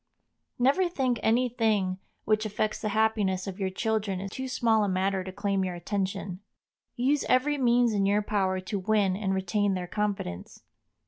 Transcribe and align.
Never 0.57 0.89
think 0.89 1.19
any 1.21 1.47
thing 1.47 1.99
which 2.25 2.43
affects 2.43 2.81
the 2.81 2.89
happiness 2.89 3.45
of 3.45 3.59
your 3.59 3.69
children 3.69 4.27
too 4.29 4.47
small 4.47 4.83
a 4.83 4.89
matter 4.89 5.23
to 5.23 5.31
claim 5.31 5.63
your 5.63 5.75
attention. 5.75 6.39
Use 6.95 7.23
every 7.25 7.59
means 7.59 7.93
in 7.93 8.07
your 8.07 8.23
power 8.23 8.59
to 8.61 8.79
win 8.79 9.15
and 9.15 9.35
retain 9.35 9.75
their 9.75 9.85
confidence. 9.85 10.63